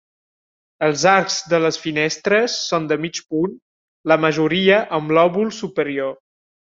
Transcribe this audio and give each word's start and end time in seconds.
Els 0.85 1.01
arcs 1.09 1.33
de 1.51 1.57
les 1.65 1.75
finestres 1.83 2.55
són 2.69 2.87
de 2.91 2.97
mig 3.03 3.19
punt, 3.33 3.53
la 4.13 4.17
majoria 4.23 4.79
amb 4.99 5.15
lòbul 5.19 5.53
superior. 5.59 6.17